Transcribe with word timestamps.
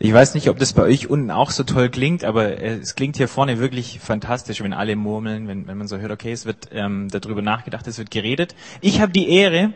Ich 0.00 0.12
weiß 0.12 0.34
nicht, 0.34 0.48
ob 0.48 0.60
das 0.60 0.74
bei 0.74 0.82
euch 0.82 1.10
unten 1.10 1.32
auch 1.32 1.50
so 1.50 1.64
toll 1.64 1.88
klingt, 1.88 2.22
aber 2.22 2.62
äh, 2.62 2.76
es 2.76 2.94
klingt 2.94 3.16
hier 3.16 3.26
vorne 3.26 3.58
wirklich 3.58 3.98
fantastisch, 3.98 4.62
wenn 4.62 4.72
alle 4.72 4.94
murmeln, 4.94 5.48
wenn, 5.48 5.66
wenn 5.66 5.76
man 5.76 5.88
so 5.88 5.98
hört, 5.98 6.12
okay, 6.12 6.30
es 6.30 6.46
wird 6.46 6.68
ähm, 6.70 7.08
darüber 7.10 7.42
nachgedacht, 7.42 7.84
es 7.88 7.98
wird 7.98 8.12
geredet. 8.12 8.54
Ich 8.80 9.00
habe 9.00 9.10
die 9.10 9.28
Ehre, 9.28 9.72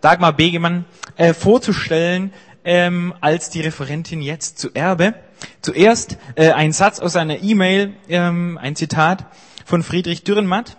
Dagmar 0.00 0.32
Begemann 0.32 0.86
äh, 1.16 1.34
vorzustellen 1.34 2.32
ähm, 2.64 3.12
als 3.20 3.50
die 3.50 3.60
Referentin 3.60 4.22
jetzt 4.22 4.58
zu 4.58 4.70
Erbe. 4.72 5.12
Zuerst 5.60 6.16
äh, 6.34 6.52
ein 6.52 6.72
Satz 6.72 6.98
aus 6.98 7.14
einer 7.14 7.42
E-Mail, 7.42 7.92
ähm, 8.08 8.56
ein 8.56 8.74
Zitat 8.74 9.26
von 9.66 9.82
Friedrich 9.82 10.24
Dürrenmatt. 10.24 10.78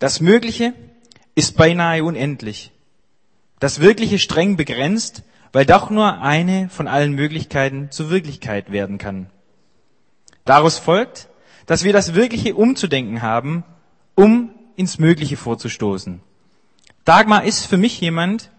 Das 0.00 0.20
Mögliche 0.20 0.72
ist 1.36 1.56
beinahe 1.56 2.02
unendlich. 2.02 2.72
Das 3.60 3.80
Wirkliche 3.80 4.18
streng 4.18 4.56
begrenzt 4.56 5.22
weil 5.54 5.64
doch 5.64 5.88
nur 5.88 6.20
eine 6.20 6.68
von 6.68 6.88
allen 6.88 7.12
Möglichkeiten 7.12 7.88
zur 7.92 8.10
Wirklichkeit 8.10 8.72
werden 8.72 8.98
kann. 8.98 9.30
Daraus 10.44 10.78
folgt, 10.78 11.28
dass 11.66 11.84
wir 11.84 11.92
das 11.92 12.14
Wirkliche 12.14 12.56
umzudenken 12.56 13.22
haben, 13.22 13.62
um 14.16 14.50
ins 14.74 14.98
Mögliche 14.98 15.36
vorzustoßen. 15.36 16.20
Dagmar 17.04 17.44
ist 17.44 17.66
für 17.66 17.76
mich 17.76 18.00
jemand, 18.00 18.50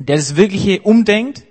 der 0.00 0.16
das 0.16 0.34
Wirkliche 0.34 0.82
umdenkt 0.82 1.44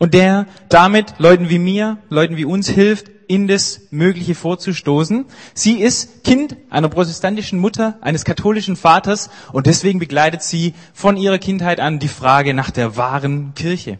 und 0.00 0.14
der 0.14 0.46
damit 0.68 1.14
Leuten 1.18 1.50
wie 1.50 1.60
mir, 1.60 1.98
Leuten 2.08 2.36
wie 2.36 2.46
uns 2.46 2.68
hilft, 2.68 3.10
in 3.28 3.46
das 3.46 3.82
Mögliche 3.92 4.34
vorzustoßen. 4.34 5.26
Sie 5.54 5.80
ist 5.80 6.24
Kind 6.24 6.56
einer 6.68 6.88
protestantischen 6.88 7.60
Mutter, 7.60 7.96
eines 8.00 8.24
katholischen 8.24 8.74
Vaters 8.74 9.30
und 9.52 9.66
deswegen 9.68 10.00
begleitet 10.00 10.42
sie 10.42 10.74
von 10.92 11.16
ihrer 11.16 11.38
Kindheit 11.38 11.78
an 11.78 12.00
die 12.00 12.08
Frage 12.08 12.54
nach 12.54 12.72
der 12.72 12.96
wahren 12.96 13.52
Kirche. 13.54 13.98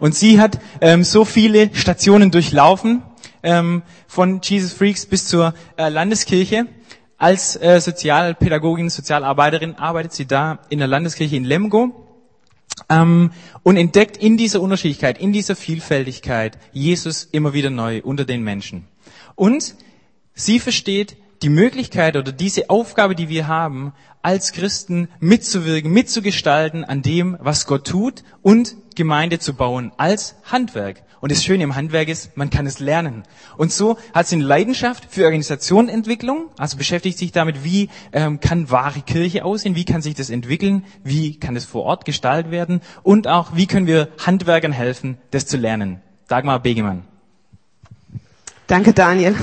Und 0.00 0.16
sie 0.16 0.40
hat 0.40 0.58
ähm, 0.80 1.04
so 1.04 1.24
viele 1.24 1.70
Stationen 1.74 2.32
durchlaufen, 2.32 3.02
ähm, 3.44 3.82
von 4.08 4.40
Jesus 4.42 4.72
Freaks 4.72 5.06
bis 5.06 5.26
zur 5.26 5.54
äh, 5.76 5.88
Landeskirche. 5.88 6.66
Als 7.18 7.54
äh, 7.56 7.80
Sozialpädagogin, 7.80 8.90
Sozialarbeiterin 8.90 9.76
arbeitet 9.76 10.12
sie 10.12 10.26
da 10.26 10.58
in 10.70 10.78
der 10.78 10.88
Landeskirche 10.88 11.36
in 11.36 11.44
Lemgo 11.44 12.11
ähm, 12.92 13.30
und 13.62 13.76
entdeckt 13.76 14.16
in 14.16 14.36
dieser 14.36 14.60
Unterschiedlichkeit, 14.60 15.18
in 15.18 15.32
dieser 15.32 15.56
Vielfältigkeit 15.56 16.58
Jesus 16.72 17.24
immer 17.24 17.52
wieder 17.52 17.70
neu 17.70 18.02
unter 18.02 18.24
den 18.24 18.42
Menschen. 18.42 18.86
Und 19.34 19.74
sie 20.34 20.58
versteht 20.58 21.16
die 21.42 21.48
Möglichkeit 21.48 22.16
oder 22.16 22.32
diese 22.32 22.70
Aufgabe, 22.70 23.14
die 23.14 23.28
wir 23.28 23.48
haben, 23.48 23.92
als 24.22 24.52
Christen 24.52 25.08
mitzuwirken, 25.18 25.92
mitzugestalten 25.92 26.84
an 26.84 27.02
dem, 27.02 27.36
was 27.40 27.66
Gott 27.66 27.86
tut 27.86 28.22
und 28.42 28.76
Gemeinde 28.94 29.40
zu 29.40 29.54
bauen 29.54 29.90
als 29.96 30.36
Handwerk. 30.44 31.02
Und 31.22 31.30
das 31.30 31.44
Schöne 31.44 31.62
im 31.62 31.76
Handwerk 31.76 32.08
ist, 32.08 32.36
man 32.36 32.50
kann 32.50 32.66
es 32.66 32.80
lernen. 32.80 33.22
Und 33.56 33.72
so 33.72 33.96
hat 34.12 34.26
sie 34.26 34.34
eine 34.34 34.44
Leidenschaft 34.44 35.06
für 35.08 35.22
Organisationentwicklung, 35.22 36.48
also 36.58 36.76
beschäftigt 36.76 37.16
sich 37.16 37.30
damit, 37.30 37.62
wie 37.62 37.90
ähm, 38.12 38.40
kann 38.40 38.72
wahre 38.72 39.02
Kirche 39.02 39.44
aussehen, 39.44 39.76
wie 39.76 39.84
kann 39.84 40.02
sich 40.02 40.16
das 40.16 40.30
entwickeln, 40.30 40.84
wie 41.04 41.38
kann 41.38 41.54
es 41.54 41.64
vor 41.64 41.84
Ort 41.84 42.06
gestaltet 42.06 42.50
werden 42.50 42.80
und 43.04 43.28
auch, 43.28 43.54
wie 43.54 43.68
können 43.68 43.86
wir 43.86 44.08
Handwerkern 44.18 44.72
helfen, 44.72 45.16
das 45.30 45.46
zu 45.46 45.56
lernen. 45.56 46.00
Dagmar 46.26 46.58
Begemann. 46.58 47.04
Danke, 48.66 48.92
Daniel. 48.92 49.36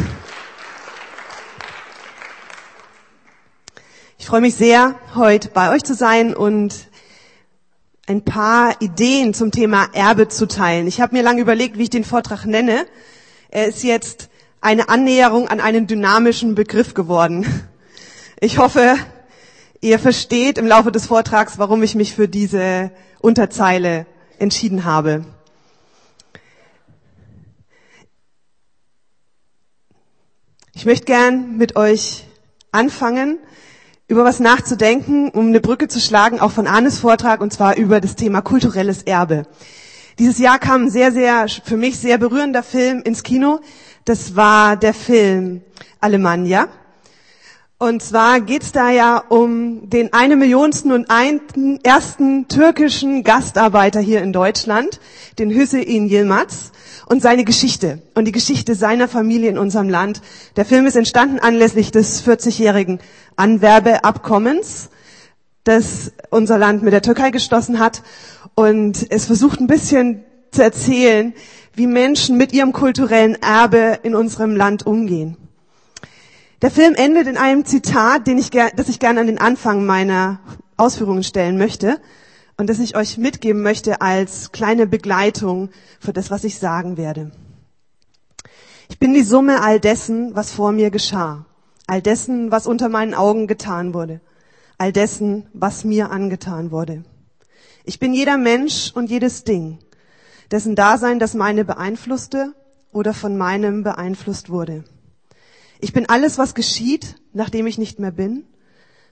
Ich 4.18 4.26
freue 4.26 4.42
mich 4.42 4.56
sehr, 4.56 4.96
heute 5.16 5.48
bei 5.48 5.74
euch 5.74 5.86
zu 5.86 5.96
sein 5.96 6.36
und 6.36 6.89
ein 8.10 8.24
paar 8.24 8.82
Ideen 8.82 9.36
zum 9.36 9.52
Thema 9.52 9.88
Erbe 9.94 10.28
zu 10.28 10.48
teilen. 10.48 10.88
Ich 10.88 11.00
habe 11.00 11.16
mir 11.16 11.22
lange 11.22 11.42
überlegt, 11.42 11.78
wie 11.78 11.84
ich 11.84 11.90
den 11.92 12.04
Vortrag 12.04 12.44
nenne. 12.44 12.88
Er 13.50 13.68
ist 13.68 13.84
jetzt 13.84 14.30
eine 14.62 14.90
Annäherung 14.90 15.48
an 15.48 15.60
einen 15.60 15.86
dynamischen 15.86 16.56
Begriff 16.56 16.96
geworden. 16.96 17.46
Ich 18.42 18.58
hoffe, 18.58 18.96
ihr 19.80 20.00
versteht 20.00 20.58
im 20.58 20.66
Laufe 20.66 20.92
des 20.92 21.06
Vortrags, 21.06 21.60
warum 21.60 21.84
ich 21.84 21.94
mich 21.94 22.16
für 22.16 22.28
diese 22.28 22.90
Unterzeile 23.20 24.08
entschieden 24.40 24.86
habe. 24.86 25.24
Ich 30.74 30.86
möchte 30.86 31.06
gern 31.06 31.58
mit 31.58 31.76
euch 31.76 32.26
anfangen 32.72 33.38
über 34.10 34.26
was 34.26 34.40
nachzudenken, 34.40 35.30
um 35.30 35.48
eine 35.48 35.62
Brücke 35.62 35.88
zu 35.88 36.00
schlagen, 36.00 36.40
auch 36.40 36.52
von 36.52 36.66
Arnes 36.66 37.00
Vortrag, 37.00 37.42
und 37.42 37.54
zwar 37.54 37.78
über 37.78 38.02
das 38.02 38.16
Thema 38.16 38.42
kulturelles 38.42 39.04
Erbe. 39.04 39.44
Dieses 40.18 40.40
Jahr 40.40 40.58
kam 40.58 40.86
ein 40.86 40.90
sehr, 40.90 41.12
sehr, 41.12 41.46
für 41.48 41.78
mich 41.78 42.00
sehr 42.00 42.18
berührender 42.18 42.64
Film 42.64 43.04
ins 43.04 43.22
Kino. 43.22 43.60
Das 44.06 44.36
war 44.36 44.76
der 44.76 44.96
Film 44.96 45.62
Alemannia. 46.02 46.68
Und 47.78 48.02
zwar 48.04 48.42
geht's 48.42 48.74
da 48.74 48.90
ja 48.90 49.24
um 49.30 49.90
den 49.90 50.12
eine 50.12 50.36
Millionsten 50.36 50.92
und 50.92 51.10
einen 51.10 51.80
ersten 51.84 52.50
türkischen 52.50 53.24
Gastarbeiter 53.24 54.02
hier 54.02 54.22
in 54.22 54.34
Deutschland, 54.34 55.00
den 55.38 55.50
Hüseyin 55.50 56.10
Yilmaz 56.10 56.72
und 57.06 57.22
seine 57.22 57.46
Geschichte 57.46 58.02
und 58.16 58.26
die 58.26 58.34
Geschichte 58.34 58.76
seiner 58.76 59.08
Familie 59.08 59.50
in 59.50 59.58
unserem 59.58 59.88
Land. 59.88 60.22
Der 60.58 60.66
Film 60.66 60.88
ist 60.88 60.98
entstanden 60.98 61.40
anlässlich 61.40 61.92
des 61.92 62.22
40-jährigen 62.26 63.00
Anwerbeabkommens, 63.40 64.90
das 65.64 66.12
unser 66.30 66.58
Land 66.58 66.84
mit 66.84 66.94
der 66.94 67.02
Türkei 67.02 67.32
geschlossen 67.32 67.80
hat. 67.80 68.04
Und 68.56 69.08
es 69.10 69.26
versucht 69.26 69.60
ein 69.60 69.68
bisschen 69.68 70.24
zu 70.52 70.64
erzählen, 70.64 71.34
wie 71.74 71.88
Menschen 71.88 72.38
mit 72.38 72.52
ihrem 72.52 72.74
kulturellen 72.74 73.36
Erbe 73.42 74.00
in 74.04 74.16
unserem 74.16 74.56
Land 74.56 74.86
umgehen. 74.86 75.38
Der 76.62 76.72
Film 76.72 76.96
endet 76.96 77.28
in 77.28 77.38
einem 77.38 77.64
Zitat, 77.64 78.28
den 78.28 78.38
ich, 78.38 78.50
das 78.50 78.90
ich 78.90 79.00
gerne 79.00 79.22
an 79.22 79.28
den 79.28 79.40
Anfang 79.40 79.86
meiner 79.86 80.42
Ausführungen 80.76 81.24
stellen 81.24 81.58
möchte 81.58 82.02
und 82.58 82.70
das 82.70 82.80
ich 82.80 82.98
euch 82.98 83.18
mitgeben 83.18 83.62
möchte 83.62 84.02
als 84.02 84.52
kleine 84.52 84.86
Begleitung 84.86 85.70
für 86.02 86.12
das, 86.12 86.30
was 86.30 86.44
ich 86.44 86.60
sagen 86.60 86.98
werde. 86.98 87.32
Ich 88.90 89.00
bin 89.00 89.14
die 89.14 89.24
Summe 89.24 89.62
all 89.62 89.80
dessen, 89.80 90.36
was 90.36 90.52
vor 90.52 90.74
mir 90.74 90.90
geschah, 90.90 91.46
all 91.90 92.02
dessen, 92.04 92.52
was 92.52 92.68
unter 92.68 92.88
meinen 92.88 93.16
Augen 93.16 93.48
getan 93.48 93.96
wurde, 93.96 94.22
all 94.78 94.94
dessen, 94.94 95.48
was 95.54 95.84
mir 95.84 96.12
angetan 96.12 96.70
wurde. 96.70 97.04
Ich 97.84 97.98
bin 97.98 98.14
jeder 98.14 98.38
Mensch 98.38 98.92
und 98.94 99.10
jedes 99.10 99.44
Ding, 99.44 99.80
dessen 100.52 100.76
Dasein 100.76 101.18
das 101.18 101.34
meine 101.34 101.66
beeinflusste 101.66 102.54
oder 102.92 103.16
von 103.16 103.38
meinem 103.38 103.84
beeinflusst 103.84 104.52
wurde. 104.52 104.84
Ich 105.80 105.92
bin 105.92 106.08
alles, 106.08 106.38
was 106.38 106.54
geschieht, 106.54 107.16
nachdem 107.34 107.66
ich 107.66 107.80
nicht 107.80 108.00
mehr 108.00 108.12
bin, 108.12 108.44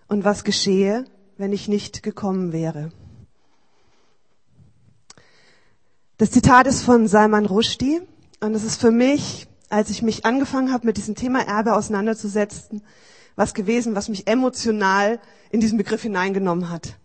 und 0.07 0.23
was 0.23 0.43
geschehe, 0.43 1.05
wenn 1.37 1.53
ich 1.53 1.67
nicht 1.67 2.03
gekommen 2.03 2.53
wäre. 2.53 2.91
Das 6.17 6.31
Zitat 6.31 6.67
ist 6.67 6.83
von 6.83 7.07
Salman 7.07 7.45
Rushdie 7.45 8.01
und 8.39 8.53
es 8.53 8.63
ist 8.63 8.79
für 8.79 8.91
mich, 8.91 9.47
als 9.69 9.89
ich 9.89 10.01
mich 10.01 10.25
angefangen 10.25 10.71
habe, 10.71 10.85
mit 10.85 10.97
diesem 10.97 11.15
Thema 11.15 11.41
Erbe 11.41 11.75
auseinanderzusetzen, 11.75 12.83
was 13.35 13.53
gewesen, 13.53 13.95
was 13.95 14.09
mich 14.09 14.27
emotional 14.27 15.19
in 15.49 15.59
diesen 15.59 15.77
Begriff 15.77 16.01
hineingenommen 16.01 16.69
hat. 16.69 16.97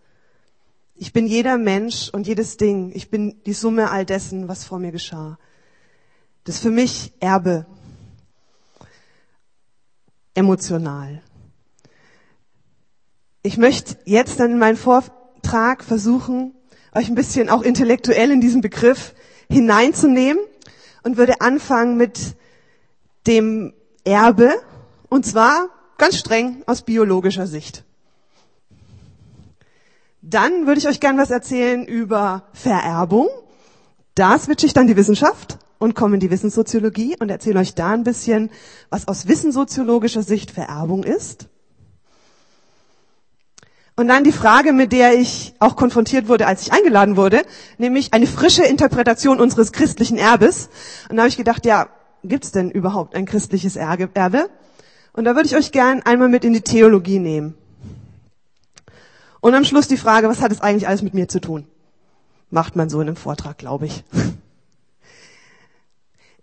Ich 0.95 1.11
bin 1.11 1.27
jeder 1.27 1.57
Mensch 1.57 2.09
und 2.09 2.27
jedes 2.27 2.57
Ding. 2.57 2.91
Ich 2.93 3.09
bin 3.09 3.41
die 3.45 3.53
Summe 3.53 3.91
all 3.91 4.05
dessen, 4.05 4.47
was 4.47 4.63
vor 4.63 4.79
mir 4.79 4.91
geschah. 4.91 5.37
Das 6.43 6.55
ist 6.55 6.61
für 6.61 6.71
mich 6.71 7.13
Erbe. 7.19 7.65
Emotional. 10.35 11.21
Ich 13.43 13.57
möchte 13.57 13.97
jetzt 14.05 14.39
dann 14.39 14.51
in 14.51 14.57
meinem 14.57 14.77
Vortrag 14.77 15.83
versuchen, 15.83 16.55
euch 16.95 17.09
ein 17.09 17.15
bisschen 17.15 17.49
auch 17.49 17.61
intellektuell 17.61 18.31
in 18.31 18.41
diesen 18.41 18.61
Begriff 18.61 19.13
hineinzunehmen 19.49 20.41
und 21.03 21.17
würde 21.17 21.41
anfangen 21.41 21.97
mit 21.97 22.35
dem 23.27 23.73
Erbe 24.03 24.53
und 25.09 25.25
zwar 25.25 25.69
ganz 25.97 26.17
streng 26.17 26.63
aus 26.65 26.81
biologischer 26.81 27.47
Sicht. 27.47 27.83
Dann 30.21 30.67
würde 30.67 30.79
ich 30.79 30.87
euch 30.87 30.99
gern 30.99 31.17
was 31.17 31.31
erzählen 31.31 31.85
über 31.85 32.47
Vererbung. 32.53 33.27
Da 34.15 34.39
switche 34.39 34.65
ich 34.65 34.73
dann 34.73 34.87
die 34.87 34.95
Wissenschaft 34.95 35.59
und 35.79 35.95
komme 35.95 36.15
in 36.15 36.19
die 36.21 36.31
Wissenssoziologie 36.31 37.17
und 37.19 37.29
erzähle 37.29 37.59
euch 37.59 37.75
da 37.75 37.91
ein 37.91 38.03
bisschen, 38.05 38.49
was 38.89 39.07
aus 39.07 39.27
wissenssoziologischer 39.27 40.23
Sicht 40.23 40.51
Vererbung 40.51 41.03
ist. 41.03 41.49
Und 43.95 44.07
dann 44.07 44.23
die 44.23 44.31
Frage, 44.31 44.73
mit 44.73 44.91
der 44.91 45.19
ich 45.19 45.53
auch 45.59 45.75
konfrontiert 45.75 46.27
wurde, 46.27 46.47
als 46.47 46.63
ich 46.63 46.73
eingeladen 46.73 47.15
wurde, 47.15 47.43
nämlich 47.77 48.13
eine 48.13 48.25
frische 48.25 48.63
Interpretation 48.63 49.39
unseres 49.39 49.71
christlichen 49.71 50.17
Erbes. 50.17 50.69
Und 51.09 51.17
da 51.17 51.23
habe 51.23 51.29
ich 51.29 51.37
gedacht, 51.37 51.65
ja, 51.65 51.89
gibt's 52.23 52.51
denn 52.51 52.71
überhaupt 52.71 53.15
ein 53.15 53.25
christliches 53.25 53.75
Erbe? 53.75 54.49
Und 55.13 55.25
da 55.25 55.35
würde 55.35 55.47
ich 55.47 55.55
euch 55.55 55.71
gern 55.71 56.01
einmal 56.01 56.29
mit 56.29 56.43
in 56.43 56.53
die 56.53 56.61
Theologie 56.61 57.19
nehmen. 57.19 57.55
Und 59.41 59.53
am 59.53 59.65
Schluss 59.65 59.87
die 59.87 59.97
Frage, 59.97 60.29
was 60.29 60.41
hat 60.41 60.51
es 60.51 60.61
eigentlich 60.61 60.87
alles 60.87 61.01
mit 61.01 61.13
mir 61.13 61.27
zu 61.27 61.39
tun? 61.41 61.67
Macht 62.49 62.75
man 62.75 62.89
so 62.89 63.01
in 63.01 63.07
einem 63.07 63.17
Vortrag, 63.17 63.57
glaube 63.57 63.85
ich. 63.85 64.03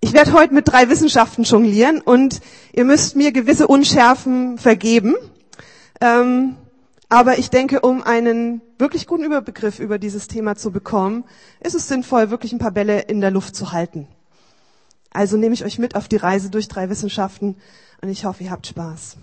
Ich 0.03 0.12
werde 0.12 0.32
heute 0.32 0.55
mit 0.55 0.67
drei 0.67 0.88
Wissenschaften 0.88 1.44
jonglieren 1.44 2.00
und 2.00 2.41
ihr 2.73 2.85
müsst 2.85 3.17
mir 3.17 3.33
gewisse 3.33 3.67
Unschärfen 3.67 4.56
vergeben. 4.56 5.15
Ähm, 6.00 6.56
aber 7.11 7.38
ich 7.38 7.50
denke, 7.50 7.81
um 7.81 8.03
einen 8.03 8.62
wirklich 8.79 9.06
guten 9.06 9.25
Überbegriff 9.25 9.79
über 9.79 9.99
dieses 9.99 10.26
Thema 10.26 10.56
zu 10.56 10.71
bekommen, 10.71 11.25
ist 11.61 11.75
es 11.75 11.88
sinnvoll, 11.88 12.31
wirklich 12.31 12.53
ein 12.53 12.59
paar 12.59 12.71
Bälle 12.71 13.00
in 13.00 13.21
der 13.21 13.31
Luft 13.31 13.55
zu 13.55 13.73
halten. 13.73 14.09
Also 15.12 15.37
nehme 15.37 15.55
ich 15.55 15.65
euch 15.65 15.79
mit 15.79 15.97
auf 15.97 16.09
die 16.09 16.17
Reise 16.17 16.51
durch 16.51 16.69
drei 16.69 16.89
Wissenschaften 16.89 17.57
und 18.01 18.09
ich 18.09 18.25
hoffe, 18.25 18.45
ihr 18.45 18.51
habt 18.51 18.67
Spaß. 18.67 19.17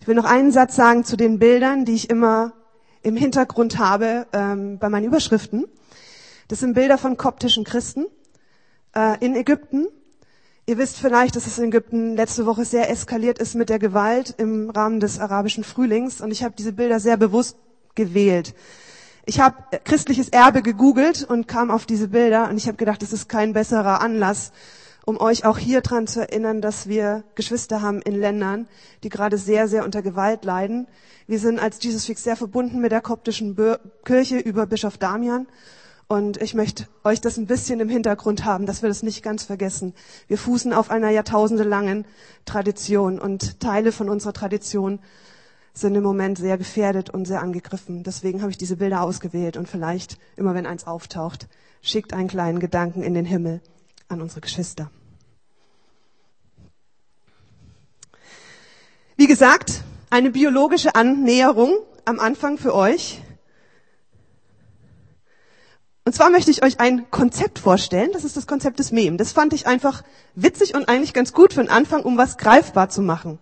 Ich 0.00 0.06
will 0.06 0.14
noch 0.14 0.24
einen 0.24 0.52
Satz 0.52 0.76
sagen 0.76 1.04
zu 1.04 1.16
den 1.16 1.38
Bildern, 1.38 1.84
die 1.84 1.94
ich 1.94 2.08
immer 2.10 2.52
im 3.02 3.16
Hintergrund 3.16 3.78
habe 3.78 4.26
ähm, 4.32 4.78
bei 4.78 4.88
meinen 4.88 5.04
Überschriften. 5.04 5.64
Das 6.48 6.60
sind 6.60 6.74
Bilder 6.74 6.96
von 6.96 7.16
koptischen 7.16 7.64
Christen 7.64 8.06
äh, 8.94 9.18
in 9.24 9.34
Ägypten. 9.34 9.88
Ihr 10.66 10.78
wisst 10.78 10.98
vielleicht, 10.98 11.34
dass 11.34 11.46
es 11.46 11.58
in 11.58 11.64
Ägypten 11.66 12.16
letzte 12.16 12.46
Woche 12.46 12.64
sehr 12.64 12.88
eskaliert 12.88 13.38
ist 13.38 13.54
mit 13.54 13.68
der 13.68 13.78
Gewalt 13.78 14.34
im 14.38 14.70
Rahmen 14.70 15.00
des 15.00 15.18
arabischen 15.18 15.64
Frühlings. 15.64 16.20
Und 16.20 16.30
ich 16.30 16.44
habe 16.44 16.54
diese 16.56 16.72
Bilder 16.72 17.00
sehr 17.00 17.16
bewusst 17.16 17.56
gewählt. 17.94 18.54
Ich 19.28 19.40
habe 19.40 19.56
christliches 19.82 20.28
Erbe 20.28 20.62
gegoogelt 20.62 21.24
und 21.24 21.48
kam 21.48 21.72
auf 21.72 21.84
diese 21.84 22.06
Bilder 22.06 22.48
und 22.48 22.58
ich 22.58 22.68
habe 22.68 22.76
gedacht, 22.76 23.02
es 23.02 23.12
ist 23.12 23.28
kein 23.28 23.54
besserer 23.54 24.00
Anlass, 24.00 24.52
um 25.04 25.20
euch 25.20 25.44
auch 25.44 25.58
hier 25.58 25.80
dran 25.80 26.06
zu 26.06 26.20
erinnern, 26.20 26.60
dass 26.60 26.86
wir 26.86 27.24
Geschwister 27.34 27.82
haben 27.82 28.00
in 28.02 28.14
Ländern, 28.14 28.68
die 29.02 29.08
gerade 29.08 29.36
sehr, 29.36 29.66
sehr 29.66 29.84
unter 29.84 30.00
Gewalt 30.00 30.44
leiden. 30.44 30.86
Wir 31.26 31.40
sind 31.40 31.58
als 31.58 31.82
Jesus 31.82 32.04
Fix 32.04 32.22
sehr 32.22 32.36
verbunden 32.36 32.80
mit 32.80 32.92
der 32.92 33.00
koptischen 33.00 33.56
Kirche 34.04 34.38
über 34.38 34.64
Bischof 34.66 34.96
Damian 34.96 35.48
und 36.06 36.40
ich 36.40 36.54
möchte 36.54 36.86
euch 37.02 37.20
das 37.20 37.36
ein 37.36 37.48
bisschen 37.48 37.80
im 37.80 37.88
Hintergrund 37.88 38.44
haben, 38.44 38.64
dass 38.64 38.82
wir 38.82 38.88
das 38.88 39.02
nicht 39.02 39.24
ganz 39.24 39.42
vergessen. 39.42 39.92
Wir 40.28 40.38
fußen 40.38 40.72
auf 40.72 40.88
einer 40.88 41.10
jahrtausendelangen 41.10 42.06
Tradition 42.44 43.18
und 43.18 43.58
Teile 43.58 43.90
von 43.90 44.08
unserer 44.08 44.34
Tradition 44.34 45.00
sind 45.76 45.94
im 45.94 46.02
Moment 46.02 46.38
sehr 46.38 46.56
gefährdet 46.56 47.10
und 47.10 47.26
sehr 47.26 47.42
angegriffen. 47.42 48.02
Deswegen 48.02 48.40
habe 48.40 48.50
ich 48.50 48.56
diese 48.56 48.76
Bilder 48.76 49.02
ausgewählt 49.02 49.58
und 49.58 49.68
vielleicht, 49.68 50.16
immer 50.36 50.54
wenn 50.54 50.66
eins 50.66 50.86
auftaucht, 50.86 51.48
schickt 51.82 52.14
einen 52.14 52.28
kleinen 52.28 52.60
Gedanken 52.60 53.02
in 53.02 53.12
den 53.12 53.26
Himmel 53.26 53.60
an 54.08 54.22
unsere 54.22 54.40
Geschwister. 54.40 54.90
Wie 59.16 59.26
gesagt, 59.26 59.82
eine 60.08 60.30
biologische 60.30 60.94
Annäherung 60.94 61.76
am 62.06 62.20
Anfang 62.20 62.56
für 62.56 62.74
euch. 62.74 63.20
Und 66.06 66.14
zwar 66.14 66.30
möchte 66.30 66.50
ich 66.50 66.62
euch 66.62 66.80
ein 66.80 67.10
Konzept 67.10 67.58
vorstellen. 67.58 68.10
Das 68.12 68.24
ist 68.24 68.36
das 68.36 68.46
Konzept 68.46 68.78
des 68.78 68.92
Mem. 68.92 69.18
Das 69.18 69.32
fand 69.32 69.52
ich 69.52 69.66
einfach 69.66 70.04
witzig 70.34 70.74
und 70.74 70.88
eigentlich 70.88 71.12
ganz 71.12 71.32
gut 71.32 71.52
für 71.52 71.60
den 71.60 71.70
Anfang, 71.70 72.02
um 72.02 72.16
was 72.16 72.38
greifbar 72.38 72.88
zu 72.88 73.02
machen. 73.02 73.38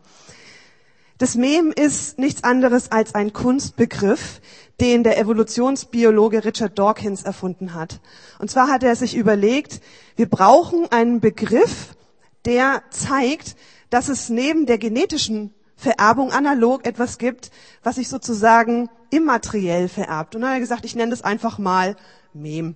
Das 1.19 1.37
Mem 1.37 1.70
ist 1.70 2.19
nichts 2.19 2.43
anderes 2.43 2.90
als 2.90 3.14
ein 3.14 3.32
Kunstbegriff, 3.32 4.40
den 4.81 5.05
der 5.05 5.16
Evolutionsbiologe 5.16 6.44
Richard 6.44 6.76
Dawkins 6.76 7.22
erfunden 7.22 7.75
hat. 7.75 8.00
Und 8.40 8.50
zwar 8.50 8.69
hat 8.69 8.82
er 8.82 8.96
sich 8.96 9.16
überlegt, 9.16 9.81
wir 10.16 10.28
brauchen 10.28 10.90
einen 10.90 11.20
Begriff, 11.20 11.94
der 12.44 12.82
zeigt, 12.90 13.55
dass 13.90 14.08
es 14.08 14.28
neben 14.28 14.66
der 14.66 14.78
genetischen 14.78 15.55
Vererbung 15.76 16.32
analog 16.32 16.84
etwas 16.84 17.19
gibt, 17.19 17.52
was 17.84 17.94
sich 17.94 18.08
sozusagen 18.08 18.90
immateriell 19.11 19.88
vererbt. 19.88 20.34
Und 20.34 20.40
dann 20.40 20.50
hat 20.50 20.56
er 20.56 20.61
gesagt, 20.61 20.84
ich 20.84 20.96
nenne 20.96 21.11
das 21.11 21.22
einfach 21.22 21.58
mal 21.58 21.94
Mem. 22.32 22.75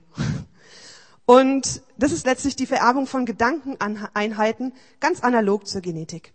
Und 1.26 1.82
das 1.96 2.12
ist 2.12 2.24
letztlich 2.24 2.54
die 2.54 2.66
Vererbung 2.66 3.08
von 3.08 3.26
Gedankeneinheiten, 3.26 4.74
ganz 5.00 5.22
analog 5.22 5.66
zur 5.66 5.80
Genetik. 5.80 6.32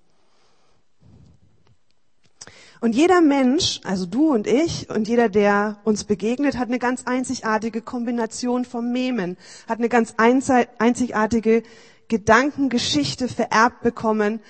Und 2.83 2.95
jeder 2.95 3.21
Mensch, 3.21 3.79
also 3.85 4.05
du 4.05 4.33
und 4.33 4.45
ich 4.45 4.89
und 4.89 5.07
jeder, 5.07 5.29
der 5.29 5.79
uns 5.85 6.03
begegnet, 6.03 6.57
hat 6.57 6.67
eine 6.67 6.79
ganz 6.79 7.05
einzigartige 7.05 7.81
Kombination 7.81 8.65
von 8.65 8.91
Memen, 8.91 9.37
hat 9.69 9.77
eine 9.77 9.87
ganz 9.87 10.15
einzigartige 10.17 11.63
Gedankengeschichte 12.09 13.29
vererbt 13.29 13.83
bekommen 13.83 14.41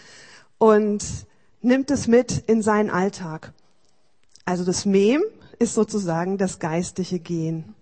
und 0.58 1.06
nimmt 1.62 1.92
es 1.92 2.08
mit 2.08 2.40
in 2.48 2.64
seinen 2.64 2.90
Alltag. 2.90 3.54
Also 4.46 4.66
das 4.66 4.86
Mem 4.86 5.22
ist 5.60 5.76
sozusagen 5.76 6.40
das 6.40 6.58
geistliche 6.58 7.20
Gen. 7.20 7.76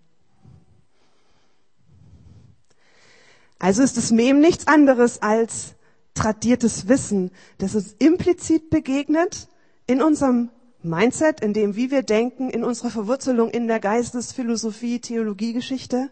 Also 3.58 3.84
ist 3.84 3.96
das 3.96 4.12
Mem 4.12 4.42
nichts 4.42 4.68
anderes 4.68 5.22
als 5.22 5.76
tradiertes 6.14 6.90
Wissen, 6.90 7.32
das 7.58 7.74
uns 7.74 7.96
implizit 8.00 8.70
begegnet 8.70 9.48
in 9.88 10.02
unserem 10.02 10.50
Mindset, 10.84 11.42
in 11.42 11.54
dem, 11.54 11.76
wie 11.76 11.92
wir 11.92 12.02
denken, 12.02 12.50
in 12.50 12.64
unserer 12.64 12.90
Verwurzelung 12.90 13.50
in 13.50 13.68
der 13.68 13.80
Geistesphilosophie, 13.80 15.00
Theologiegeschichte 15.00 16.10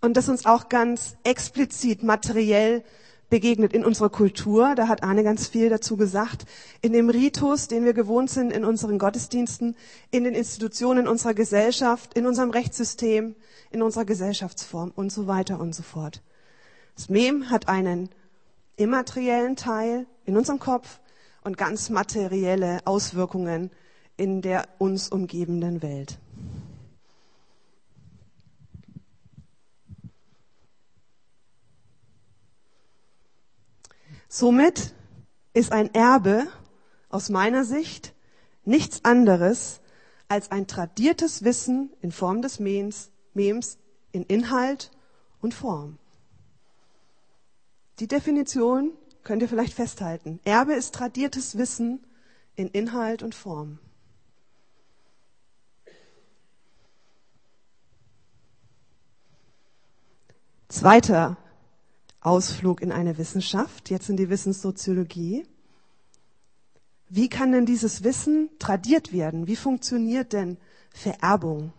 und 0.00 0.16
das 0.16 0.28
uns 0.28 0.46
auch 0.46 0.68
ganz 0.68 1.16
explizit 1.24 2.02
materiell 2.02 2.82
begegnet 3.30 3.74
in 3.74 3.84
unserer 3.84 4.08
Kultur. 4.08 4.74
Da 4.74 4.88
hat 4.88 5.02
Arne 5.02 5.22
ganz 5.22 5.48
viel 5.48 5.68
dazu 5.68 5.96
gesagt. 5.96 6.46
In 6.80 6.92
dem 6.92 7.10
Ritus, 7.10 7.68
den 7.68 7.84
wir 7.84 7.92
gewohnt 7.92 8.30
sind 8.30 8.52
in 8.52 8.64
unseren 8.64 8.98
Gottesdiensten, 8.98 9.76
in 10.10 10.24
den 10.24 10.34
Institutionen 10.34 11.06
unserer 11.06 11.34
Gesellschaft, 11.34 12.14
in 12.14 12.26
unserem 12.26 12.50
Rechtssystem, 12.50 13.34
in 13.70 13.82
unserer 13.82 14.04
Gesellschaftsform 14.04 14.92
und 14.94 15.12
so 15.12 15.26
weiter 15.26 15.60
und 15.60 15.74
so 15.74 15.82
fort. 15.82 16.22
Das 16.96 17.08
Mem 17.08 17.50
hat 17.50 17.68
einen 17.68 18.08
immateriellen 18.76 19.56
Teil 19.56 20.06
in 20.24 20.36
unserem 20.36 20.58
Kopf 20.58 21.00
und 21.42 21.56
ganz 21.56 21.90
materielle 21.90 22.80
Auswirkungen 22.84 23.70
in 24.16 24.42
der 24.42 24.68
uns 24.78 25.08
umgebenden 25.08 25.82
Welt. 25.82 26.18
Somit 34.28 34.94
ist 35.54 35.72
ein 35.72 35.94
Erbe 35.94 36.46
aus 37.08 37.30
meiner 37.30 37.64
Sicht 37.64 38.14
nichts 38.64 39.04
anderes 39.04 39.80
als 40.28 40.50
ein 40.50 40.66
tradiertes 40.66 41.42
Wissen 41.44 41.90
in 42.02 42.12
Form 42.12 42.42
des 42.42 42.60
Mems, 42.60 43.10
Mems 43.32 43.78
in 44.12 44.24
Inhalt 44.24 44.90
und 45.40 45.54
Form. 45.54 45.98
Die 48.00 48.06
Definition 48.06 48.92
könnt 49.28 49.42
ihr 49.42 49.48
vielleicht 49.50 49.74
festhalten. 49.74 50.40
Erbe 50.44 50.72
ist 50.72 50.94
tradiertes 50.94 51.58
Wissen 51.58 52.00
in 52.56 52.68
Inhalt 52.68 53.22
und 53.22 53.34
Form. 53.34 53.78
Zweiter 60.68 61.36
Ausflug 62.22 62.80
in 62.80 62.90
eine 62.90 63.18
Wissenschaft, 63.18 63.90
jetzt 63.90 64.08
in 64.08 64.16
die 64.16 64.30
Wissenssoziologie. 64.30 65.46
Wie 67.10 67.28
kann 67.28 67.52
denn 67.52 67.66
dieses 67.66 68.04
Wissen 68.04 68.48
tradiert 68.58 69.12
werden? 69.12 69.46
Wie 69.46 69.56
funktioniert 69.56 70.32
denn 70.32 70.56
Vererbung? 70.88 71.74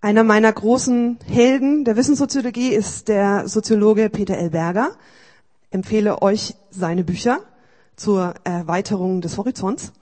Einer 0.00 0.22
meiner 0.22 0.52
großen 0.52 1.18
Helden 1.26 1.84
der 1.84 1.96
Wissenssoziologie 1.96 2.68
ist 2.68 3.08
der 3.08 3.48
Soziologe 3.48 4.08
Peter 4.10 4.38
Elberger. 4.38 4.92
Empfehle 5.72 6.22
euch 6.22 6.54
seine 6.70 7.02
Bücher 7.02 7.40
zur 7.96 8.34
Erweiterung 8.44 9.22
des 9.22 9.38
Horizonts. 9.38 9.92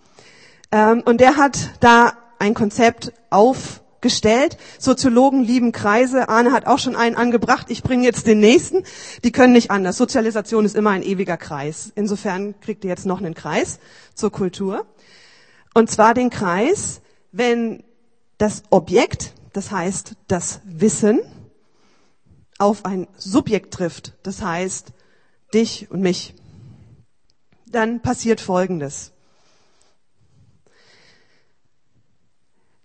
Ähm, 0.71 1.03
und 1.07 1.23
der 1.23 1.39
hat 1.39 1.71
da 1.81 2.13
ein 2.39 2.53
Konzept 2.53 3.15
aufgestellt. 3.31 4.59
Soziologen 4.79 5.43
lieben 5.43 5.73
Kreise. 5.73 6.29
Arne 6.29 6.53
hat 6.53 6.67
auch 6.67 6.79
schon 6.79 6.95
einen 6.95 7.17
angebracht. 7.17 7.71
Ich 7.71 7.83
bringe 7.83 8.05
jetzt 8.05 8.27
den 8.27 8.39
nächsten. 8.39 8.83
Die 9.25 9.33
können 9.33 9.55
nicht 9.55 9.71
anders. 9.71 9.97
Sozialisation 9.97 10.67
ist 10.67 10.77
immer 10.77 10.91
ein 10.91 11.03
ewiger 11.03 11.39
Kreis. 11.39 11.91
Insofern 11.95 12.61
kriegt 12.61 12.85
ihr 12.85 12.91
jetzt 12.91 13.07
noch 13.07 13.21
einen 13.21 13.35
Kreis 13.35 13.79
zur 14.15 14.31
Kultur. 14.31 14.85
Und 15.73 15.91
zwar 15.91 16.13
den 16.13 16.29
Kreis, 16.29 17.01
wenn 17.33 17.83
das 18.37 18.63
Objekt 18.69 19.33
das 19.57 19.71
heißt 19.71 20.17
das 20.29 20.61
Wissen, 20.65 21.19
auf 22.59 22.85
ein 22.85 23.09
Subjekt 23.17 23.73
trifft, 23.73 24.13
das 24.23 24.43
heißt 24.43 24.93
dich 25.55 25.91
und 25.91 26.03
mich, 26.03 26.35
dann 27.65 28.03
passiert 28.03 28.43
Folgendes. 28.43 29.13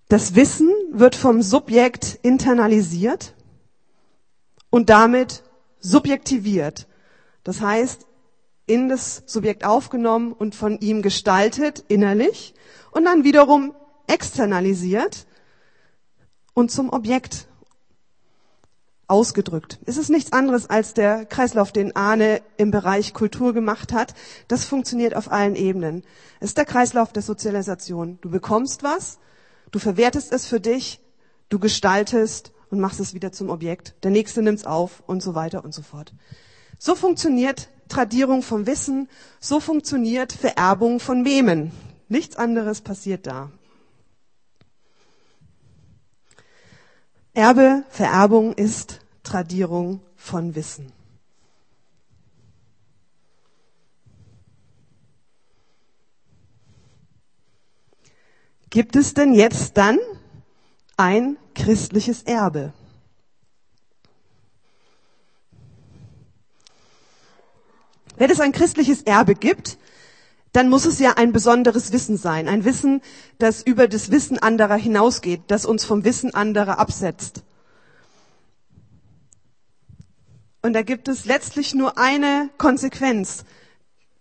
Das 0.07 0.35
Wissen 0.35 0.69
wird 0.93 1.15
vom 1.15 1.41
Subjekt 1.41 2.17
internalisiert 2.21 3.33
und 4.69 4.89
damit 4.89 5.43
subjektiviert. 5.81 6.87
Das 7.43 7.59
heißt, 7.59 8.07
in 8.65 8.87
das 8.87 9.23
Subjekt 9.25 9.65
aufgenommen 9.65 10.31
und 10.31 10.55
von 10.55 10.79
ihm 10.79 11.01
gestaltet 11.01 11.83
innerlich 11.89 12.53
und 12.91 13.03
dann 13.03 13.25
wiederum 13.25 13.75
externalisiert 14.07 15.25
und 16.53 16.71
zum 16.71 16.89
Objekt 16.89 17.47
ausgedrückt. 19.07 19.77
Es 19.85 19.97
ist 19.97 20.09
nichts 20.09 20.31
anderes 20.31 20.69
als 20.69 20.93
der 20.93 21.25
Kreislauf, 21.25 21.73
den 21.73 21.95
Arne 21.97 22.41
im 22.55 22.71
Bereich 22.71 23.13
Kultur 23.13 23.53
gemacht 23.53 23.91
hat. 23.91 24.13
Das 24.47 24.63
funktioniert 24.63 25.15
auf 25.15 25.31
allen 25.31 25.55
Ebenen. 25.55 26.03
Es 26.39 26.51
ist 26.51 26.57
der 26.57 26.65
Kreislauf 26.65 27.11
der 27.11 27.21
Sozialisation. 27.21 28.19
Du 28.21 28.29
bekommst 28.29 28.83
was, 28.83 29.19
du 29.71 29.79
verwertest 29.79 30.31
es 30.31 30.45
für 30.45 30.61
dich, 30.61 31.01
du 31.49 31.59
gestaltest 31.59 32.53
und 32.69 32.79
machst 32.79 33.01
es 33.01 33.13
wieder 33.13 33.33
zum 33.33 33.49
Objekt. 33.49 33.95
Der 34.03 34.11
nächste 34.11 34.41
nimmt's 34.41 34.65
auf 34.65 35.03
und 35.05 35.21
so 35.21 35.35
weiter 35.35 35.65
und 35.65 35.73
so 35.73 35.81
fort. 35.81 36.13
So 36.79 36.95
funktioniert 36.95 37.67
Tradierung 37.89 38.41
vom 38.41 38.65
Wissen, 38.65 39.09
so 39.41 39.59
funktioniert 39.59 40.31
Vererbung 40.31 41.01
von 41.01 41.21
Memen. 41.21 41.73
Nichts 42.07 42.37
anderes 42.37 42.79
passiert 42.79 43.27
da. 43.27 43.51
Erbe, 47.33 47.85
Vererbung 47.89 48.53
ist 48.53 48.99
Tradierung 49.23 50.01
von 50.15 50.53
Wissen. 50.55 50.91
Gibt 58.69 58.95
es 58.95 59.13
denn 59.13 59.33
jetzt 59.33 59.77
dann 59.77 59.97
ein 60.97 61.37
christliches 61.55 62.23
Erbe? 62.23 62.73
Wenn 68.17 68.29
es 68.29 68.39
ein 68.39 68.51
christliches 68.51 69.01
Erbe 69.03 69.35
gibt, 69.35 69.77
dann 70.53 70.69
muss 70.69 70.85
es 70.85 70.99
ja 70.99 71.13
ein 71.13 71.31
besonderes 71.31 71.91
Wissen 71.91 72.17
sein. 72.17 72.47
Ein 72.47 72.65
Wissen, 72.65 73.01
das 73.37 73.61
über 73.61 73.87
das 73.87 74.11
Wissen 74.11 74.37
anderer 74.37 74.75
hinausgeht, 74.75 75.41
das 75.47 75.65
uns 75.65 75.85
vom 75.85 76.03
Wissen 76.03 76.33
anderer 76.33 76.79
absetzt. 76.79 77.43
Und 80.61 80.73
da 80.73 80.83
gibt 80.83 81.07
es 81.07 81.25
letztlich 81.25 81.73
nur 81.73 81.97
eine 81.97 82.49
Konsequenz. 82.57 83.45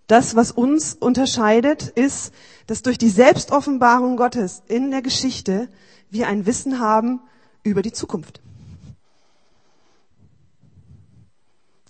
Das, 0.06 0.34
was 0.34 0.50
uns 0.52 0.94
unterscheidet, 0.94 1.88
ist, 1.88 2.32
dass 2.66 2.82
durch 2.82 2.98
die 2.98 3.10
Selbstoffenbarung 3.10 4.16
Gottes 4.16 4.62
in 4.66 4.90
der 4.90 5.02
Geschichte 5.02 5.68
wir 6.10 6.28
ein 6.28 6.46
Wissen 6.46 6.80
haben 6.80 7.20
über 7.62 7.82
die 7.82 7.92
Zukunft. 7.92 8.40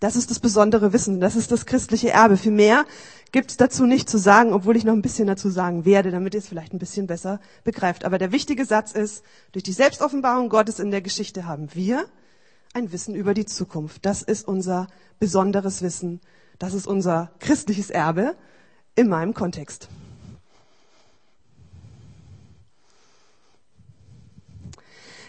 Das 0.00 0.16
ist 0.16 0.30
das 0.30 0.40
besondere 0.40 0.94
Wissen, 0.94 1.20
das 1.20 1.36
ist 1.36 1.52
das 1.52 1.66
christliche 1.66 2.10
Erbe. 2.10 2.38
Viel 2.38 2.52
mehr 2.52 2.86
gibt 3.32 3.50
es 3.50 3.56
dazu 3.56 3.86
nicht 3.86 4.08
zu 4.08 4.18
sagen, 4.18 4.52
obwohl 4.52 4.76
ich 4.76 4.84
noch 4.84 4.92
ein 4.92 5.02
bisschen 5.02 5.26
dazu 5.26 5.50
sagen 5.50 5.84
werde, 5.84 6.10
damit 6.10 6.34
ihr 6.34 6.40
es 6.40 6.48
vielleicht 6.48 6.72
ein 6.72 6.78
bisschen 6.78 7.06
besser 7.06 7.40
begreift. 7.64 8.04
Aber 8.04 8.18
der 8.18 8.32
wichtige 8.32 8.64
Satz 8.64 8.92
ist, 8.92 9.24
durch 9.52 9.62
die 9.62 9.72
Selbstoffenbarung 9.72 10.48
Gottes 10.48 10.78
in 10.78 10.90
der 10.90 11.00
Geschichte 11.00 11.46
haben 11.46 11.68
wir 11.74 12.06
ein 12.72 12.92
Wissen 12.92 13.14
über 13.14 13.34
die 13.34 13.46
Zukunft. 13.46 14.04
Das 14.04 14.22
ist 14.22 14.46
unser 14.46 14.88
besonderes 15.18 15.82
Wissen. 15.82 16.20
Das 16.58 16.74
ist 16.74 16.86
unser 16.86 17.32
christliches 17.38 17.90
Erbe 17.90 18.36
in 18.94 19.08
meinem 19.08 19.34
Kontext. 19.34 19.88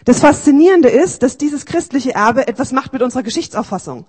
Das 0.04 0.18
Faszinierende 0.18 0.88
ist, 0.88 1.22
dass 1.22 1.38
dieses 1.38 1.64
christliche 1.64 2.14
Erbe 2.14 2.48
etwas 2.48 2.72
macht 2.72 2.92
mit 2.92 3.02
unserer 3.02 3.22
Geschichtsauffassung. 3.22 4.04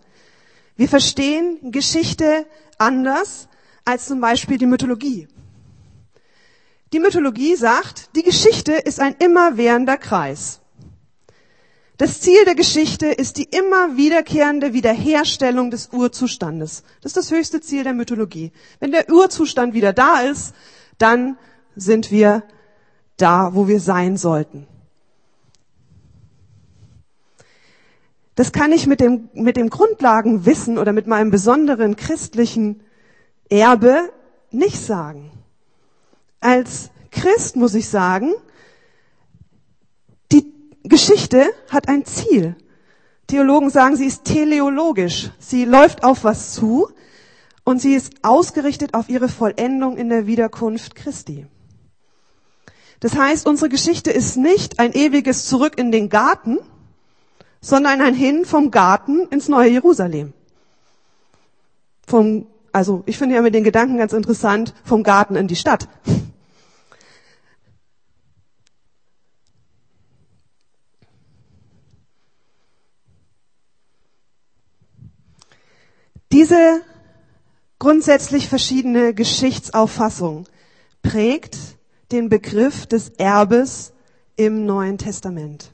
Wir 0.75 0.89
verstehen 0.89 1.71
Geschichte 1.71 2.47
anders 2.79 3.47
als 3.85 4.05
zum 4.05 4.21
Beispiel 4.21 4.57
die 4.57 4.65
Mythologie. 4.65 5.27
Die 6.93 6.99
Mythologie 6.99 7.55
sagt, 7.55 8.15
die 8.15 8.23
Geschichte 8.23 8.73
ist 8.73 8.99
ein 8.99 9.15
immerwährender 9.15 9.97
Kreis. 9.97 10.61
Das 11.97 12.21
Ziel 12.21 12.43
der 12.45 12.55
Geschichte 12.55 13.07
ist 13.07 13.37
die 13.37 13.43
immer 13.43 13.97
wiederkehrende 13.97 14.73
Wiederherstellung 14.73 15.71
des 15.71 15.89
Urzustandes. 15.91 16.83
Das 17.01 17.11
ist 17.11 17.17
das 17.17 17.31
höchste 17.31 17.61
Ziel 17.61 17.83
der 17.83 17.93
Mythologie. 17.93 18.51
Wenn 18.79 18.91
der 18.91 19.09
Urzustand 19.11 19.73
wieder 19.73 19.93
da 19.93 20.21
ist, 20.21 20.53
dann 20.97 21.37
sind 21.75 22.11
wir 22.11 22.43
da, 23.17 23.53
wo 23.53 23.67
wir 23.67 23.79
sein 23.79 24.17
sollten. 24.17 24.67
Das 28.35 28.51
kann 28.51 28.71
ich 28.71 28.87
mit 28.87 28.99
dem, 28.99 29.29
mit 29.33 29.57
dem 29.57 29.69
Grundlagenwissen 29.69 30.79
oder 30.79 30.91
mit 30.91 31.05
meinem 31.05 31.29
besonderen 31.29 31.95
christlichen 31.95 32.81
Erbe 33.53 34.11
nicht 34.51 34.79
sagen. 34.79 35.31
Als 36.39 36.89
Christ 37.11 37.55
muss 37.55 37.75
ich 37.75 37.87
sagen, 37.87 38.33
die 40.31 40.51
Geschichte 40.83 41.45
hat 41.69 41.87
ein 41.87 42.05
Ziel. 42.05 42.55
Theologen 43.27 43.69
sagen, 43.69 43.95
sie 43.95 44.05
ist 44.05 44.25
teleologisch. 44.25 45.29
Sie 45.39 45.65
läuft 45.65 46.03
auf 46.03 46.23
was 46.23 46.53
zu 46.53 46.89
und 47.63 47.79
sie 47.79 47.93
ist 47.93 48.13
ausgerichtet 48.23 48.93
auf 48.93 49.07
ihre 49.07 49.29
Vollendung 49.29 49.97
in 49.97 50.09
der 50.09 50.27
Wiederkunft 50.27 50.95
Christi. 50.95 51.45
Das 52.99 53.15
heißt, 53.15 53.47
unsere 53.47 53.69
Geschichte 53.69 54.11
ist 54.11 54.35
nicht 54.35 54.79
ein 54.79 54.93
ewiges 54.93 55.45
Zurück 55.45 55.77
in 55.77 55.91
den 55.91 56.09
Garten, 56.09 56.57
sondern 57.61 58.01
ein 58.01 58.15
Hin 58.15 58.45
vom 58.45 58.71
Garten 58.71 59.27
ins 59.27 59.47
neue 59.47 59.69
Jerusalem. 59.69 60.33
Vom, 62.05 62.47
also 62.73 63.03
ich 63.05 63.17
finde 63.17 63.35
ja 63.35 63.41
mit 63.41 63.53
den 63.53 63.63
Gedanken 63.63 63.97
ganz 63.97 64.13
interessant, 64.13 64.73
vom 64.83 65.03
Garten 65.03 65.35
in 65.35 65.47
die 65.47 65.55
Stadt. 65.55 65.87
Diese 76.31 76.81
grundsätzlich 77.77 78.49
verschiedene 78.49 79.13
Geschichtsauffassung 79.13 80.47
prägt 81.03 81.57
den 82.11 82.27
Begriff 82.27 82.87
des 82.87 83.09
Erbes 83.09 83.93
im 84.35 84.65
Neuen 84.65 84.97
Testament. 84.97 85.72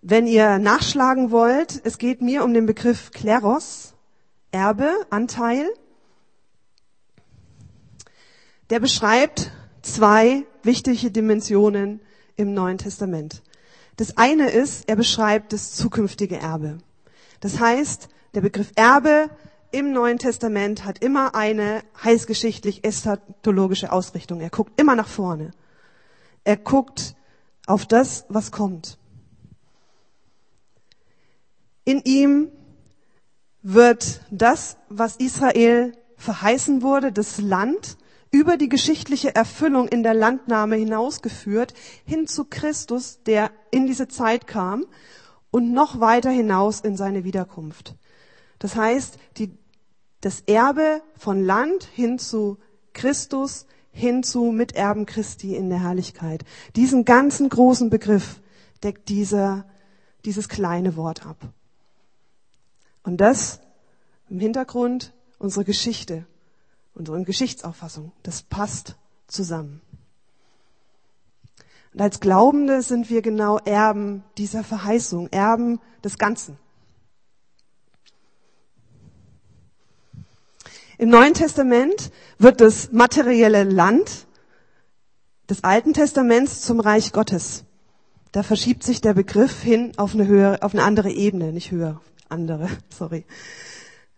Wenn 0.00 0.28
ihr 0.28 0.58
nachschlagen 0.58 1.32
wollt, 1.32 1.80
es 1.84 1.98
geht 1.98 2.22
mir 2.22 2.44
um 2.44 2.54
den 2.54 2.66
Begriff 2.66 3.10
Kleros, 3.10 3.94
Erbe, 4.52 4.92
Anteil. 5.10 5.68
Der 8.70 8.78
beschreibt 8.78 9.50
zwei 9.82 10.46
wichtige 10.62 11.10
Dimensionen 11.10 12.00
im 12.36 12.54
Neuen 12.54 12.78
Testament. 12.78 13.42
Das 13.96 14.16
eine 14.16 14.50
ist, 14.50 14.88
er 14.88 14.94
beschreibt 14.94 15.52
das 15.52 15.74
zukünftige 15.74 16.36
Erbe. 16.36 16.78
Das 17.40 17.58
heißt, 17.58 18.08
der 18.34 18.42
Begriff 18.42 18.70
Erbe 18.76 19.30
im 19.72 19.90
Neuen 19.90 20.18
Testament 20.18 20.84
hat 20.84 21.02
immer 21.02 21.34
eine 21.34 21.82
heißgeschichtlich 22.04 22.84
eschatologische 22.84 23.90
Ausrichtung. 23.90 24.40
Er 24.40 24.50
guckt 24.50 24.80
immer 24.80 24.94
nach 24.94 25.08
vorne. 25.08 25.50
Er 26.44 26.56
guckt 26.56 27.16
auf 27.66 27.84
das, 27.84 28.26
was 28.28 28.52
kommt. 28.52 28.96
In 31.88 32.02
ihm 32.04 32.52
wird 33.62 34.20
das, 34.30 34.76
was 34.90 35.16
Israel 35.16 35.96
verheißen 36.18 36.82
wurde, 36.82 37.12
das 37.12 37.40
Land, 37.40 37.96
über 38.30 38.58
die 38.58 38.68
geschichtliche 38.68 39.34
Erfüllung 39.34 39.88
in 39.88 40.02
der 40.02 40.12
Landnahme 40.12 40.76
hinausgeführt, 40.76 41.72
hin 42.04 42.26
zu 42.26 42.44
Christus, 42.44 43.22
der 43.24 43.50
in 43.70 43.86
diese 43.86 44.06
Zeit 44.06 44.46
kam 44.46 44.84
und 45.50 45.72
noch 45.72 45.98
weiter 45.98 46.28
hinaus 46.28 46.80
in 46.80 46.94
seine 46.94 47.24
Wiederkunft. 47.24 47.94
Das 48.58 48.76
heißt, 48.76 49.16
die, 49.38 49.56
das 50.20 50.42
Erbe 50.42 51.00
von 51.16 51.42
Land 51.42 51.84
hin 51.84 52.18
zu 52.18 52.58
Christus, 52.92 53.64
hin 53.92 54.22
zu 54.22 54.52
Miterben 54.52 55.06
Christi 55.06 55.56
in 55.56 55.70
der 55.70 55.80
Herrlichkeit. 55.80 56.44
Diesen 56.76 57.06
ganzen 57.06 57.48
großen 57.48 57.88
Begriff 57.88 58.42
deckt 58.84 59.08
dieser, 59.08 59.64
dieses 60.26 60.50
kleine 60.50 60.94
Wort 60.94 61.24
ab. 61.24 61.54
Und 63.08 63.16
das 63.22 63.58
im 64.28 64.38
Hintergrund 64.38 65.14
unsere 65.38 65.64
Geschichte, 65.64 66.26
unsere 66.92 67.22
Geschichtsauffassung, 67.22 68.12
das 68.22 68.42
passt 68.42 68.96
zusammen. 69.28 69.80
Und 71.94 72.02
als 72.02 72.20
Glaubende 72.20 72.82
sind 72.82 73.08
wir 73.08 73.22
genau 73.22 73.56
Erben 73.60 74.24
dieser 74.36 74.62
Verheißung, 74.62 75.28
Erben 75.28 75.80
des 76.04 76.18
Ganzen. 76.18 76.58
Im 80.98 81.08
Neuen 81.08 81.32
Testament 81.32 82.12
wird 82.36 82.60
das 82.60 82.92
materielle 82.92 83.64
Land 83.64 84.26
des 85.48 85.64
Alten 85.64 85.94
Testaments 85.94 86.60
zum 86.60 86.78
Reich 86.78 87.12
Gottes. 87.14 87.64
Da 88.32 88.42
verschiebt 88.42 88.82
sich 88.82 89.00
der 89.00 89.14
Begriff 89.14 89.62
hin 89.62 89.94
auf 89.96 90.12
eine 90.12 90.26
höhere, 90.26 90.62
auf 90.62 90.74
eine 90.74 90.82
andere 90.82 91.10
Ebene, 91.10 91.54
nicht 91.54 91.70
höher, 91.70 92.02
andere, 92.28 92.68
sorry. 92.96 93.24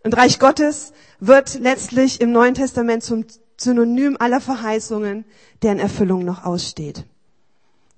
Und 0.03 0.17
Reich 0.17 0.39
Gottes 0.39 0.93
wird 1.19 1.59
letztlich 1.59 2.21
im 2.21 2.31
Neuen 2.31 2.55
Testament 2.55 3.03
zum 3.03 3.25
Synonym 3.57 4.17
aller 4.19 4.41
Verheißungen, 4.41 5.25
deren 5.61 5.79
Erfüllung 5.79 6.25
noch 6.25 6.43
aussteht. 6.43 7.05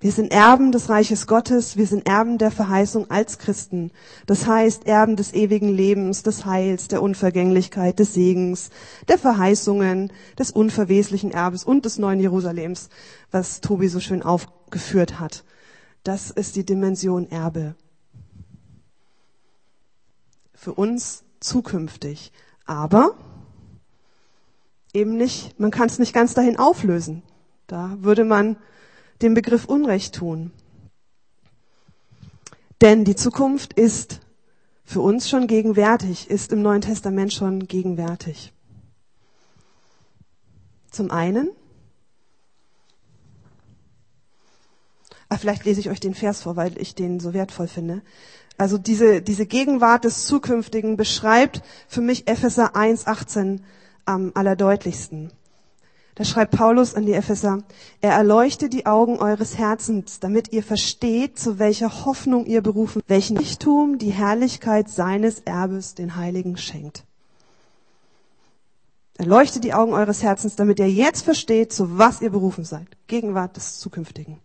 Wir 0.04 0.12
sind 0.12 0.32
Erben 0.32 0.70
des 0.70 0.90
Reiches 0.90 1.26
Gottes, 1.26 1.78
wir 1.78 1.86
sind 1.86 2.06
Erben 2.06 2.36
der 2.36 2.50
Verheißung 2.50 3.10
als 3.10 3.38
Christen. 3.38 3.90
Das 4.26 4.46
heißt 4.46 4.86
Erben 4.86 5.16
des 5.16 5.32
ewigen 5.32 5.70
Lebens, 5.70 6.22
des 6.22 6.44
Heils, 6.44 6.88
der 6.88 7.00
Unvergänglichkeit, 7.00 7.98
des 7.98 8.12
Segens, 8.12 8.68
der 9.08 9.16
Verheißungen, 9.16 10.12
des 10.38 10.50
unverweslichen 10.50 11.30
Erbes 11.30 11.64
und 11.64 11.86
des 11.86 11.96
neuen 11.96 12.20
Jerusalems, 12.20 12.90
was 13.30 13.62
Tobi 13.62 13.88
so 13.88 13.98
schön 13.98 14.22
aufgeführt 14.22 15.20
hat. 15.20 15.42
Das 16.02 16.30
ist 16.30 16.56
die 16.56 16.66
Dimension 16.66 17.30
Erbe. 17.30 17.74
Für 20.64 20.72
uns 20.72 21.24
zukünftig. 21.40 22.32
Aber 22.64 23.14
eben 24.94 25.18
nicht, 25.18 25.60
man 25.60 25.70
kann 25.70 25.88
es 25.88 25.98
nicht 25.98 26.14
ganz 26.14 26.32
dahin 26.32 26.58
auflösen. 26.58 27.22
Da 27.66 27.98
würde 28.00 28.24
man 28.24 28.56
dem 29.20 29.34
Begriff 29.34 29.66
Unrecht 29.66 30.14
tun. 30.14 30.52
Denn 32.80 33.04
die 33.04 33.14
Zukunft 33.14 33.74
ist 33.74 34.20
für 34.86 35.02
uns 35.02 35.28
schon 35.28 35.48
gegenwärtig, 35.48 36.30
ist 36.30 36.50
im 36.50 36.62
Neuen 36.62 36.80
Testament 36.80 37.34
schon 37.34 37.66
gegenwärtig. 37.66 38.54
Zum 40.90 41.10
einen, 41.10 41.50
ah, 45.28 45.36
vielleicht 45.36 45.66
lese 45.66 45.80
ich 45.80 45.90
euch 45.90 46.00
den 46.00 46.14
Vers 46.14 46.40
vor, 46.40 46.56
weil 46.56 46.80
ich 46.80 46.94
den 46.94 47.20
so 47.20 47.34
wertvoll 47.34 47.68
finde. 47.68 48.00
Also 48.56 48.78
diese, 48.78 49.20
diese 49.20 49.46
Gegenwart 49.46 50.04
des 50.04 50.26
Zukünftigen 50.26 50.96
beschreibt 50.96 51.62
für 51.88 52.00
mich 52.00 52.28
Epheser 52.28 52.76
1,18 52.76 53.60
am 54.04 54.32
allerdeutlichsten. 54.34 55.32
Da 56.14 56.24
schreibt 56.24 56.56
Paulus 56.56 56.94
an 56.94 57.06
die 57.06 57.12
Epheser, 57.12 57.64
er 58.00 58.12
erleuchte 58.12 58.68
die 58.68 58.86
Augen 58.86 59.18
eures 59.18 59.58
Herzens, 59.58 60.20
damit 60.20 60.52
ihr 60.52 60.62
versteht, 60.62 61.40
zu 61.40 61.58
welcher 61.58 62.04
Hoffnung 62.04 62.46
ihr 62.46 62.62
berufen, 62.62 63.02
welchen 63.08 63.36
Reichtum 63.36 63.98
die 63.98 64.12
Herrlichkeit 64.12 64.88
seines 64.88 65.40
Erbes 65.40 65.96
den 65.96 66.14
Heiligen 66.14 66.56
schenkt. 66.56 67.04
Erleuchte 69.16 69.58
die 69.58 69.74
Augen 69.74 69.92
eures 69.92 70.22
Herzens, 70.22 70.54
damit 70.54 70.78
ihr 70.78 70.90
jetzt 70.90 71.22
versteht, 71.22 71.72
zu 71.72 71.98
was 71.98 72.20
ihr 72.20 72.30
berufen 72.30 72.64
seid. 72.64 72.86
Gegenwart 73.08 73.56
des 73.56 73.80
Zukünftigen. 73.80 74.38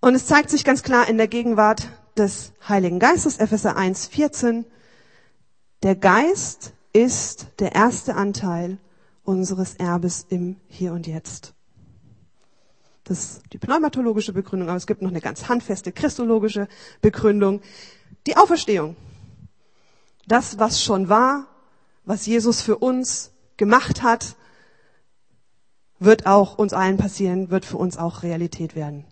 Und 0.00 0.14
es 0.14 0.26
zeigt 0.26 0.48
sich 0.48 0.64
ganz 0.64 0.82
klar 0.82 1.08
in 1.08 1.18
der 1.18 1.28
Gegenwart 1.28 1.88
des 2.16 2.52
Heiligen 2.66 2.98
Geistes, 2.98 3.36
Epheser 3.36 3.76
1, 3.76 4.06
14. 4.08 4.64
Der 5.82 5.94
Geist 5.94 6.72
ist 6.92 7.48
der 7.58 7.74
erste 7.74 8.14
Anteil 8.14 8.78
unseres 9.24 9.74
Erbes 9.74 10.26
im 10.28 10.56
Hier 10.68 10.92
und 10.92 11.06
Jetzt. 11.06 11.54
Das 13.04 13.18
ist 13.18 13.42
die 13.52 13.58
pneumatologische 13.58 14.32
Begründung, 14.32 14.68
aber 14.68 14.78
es 14.78 14.86
gibt 14.86 15.02
noch 15.02 15.10
eine 15.10 15.20
ganz 15.20 15.48
handfeste 15.48 15.92
christologische 15.92 16.68
Begründung. 17.02 17.60
Die 18.26 18.36
Auferstehung. 18.36 18.96
Das, 20.26 20.58
was 20.58 20.82
schon 20.82 21.08
war, 21.08 21.46
was 22.04 22.24
Jesus 22.24 22.62
für 22.62 22.78
uns 22.78 23.32
gemacht 23.56 24.02
hat, 24.02 24.36
wird 25.98 26.26
auch 26.26 26.56
uns 26.56 26.72
allen 26.72 26.96
passieren, 26.96 27.50
wird 27.50 27.66
für 27.66 27.76
uns 27.76 27.98
auch 27.98 28.22
Realität 28.22 28.74
werden. 28.74 29.04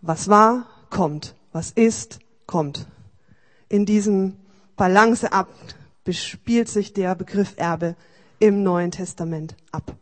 Was 0.00 0.28
war, 0.28 0.66
kommt. 0.90 1.34
Was 1.52 1.70
ist, 1.70 2.18
kommt. 2.46 2.86
In 3.68 3.86
diesem 3.86 4.36
Balanceakt 4.76 5.76
bespielt 6.04 6.68
sich 6.68 6.92
der 6.92 7.14
Begriff 7.14 7.54
Erbe 7.56 7.96
im 8.38 8.62
Neuen 8.62 8.90
Testament 8.90 9.56
ab. 9.72 9.96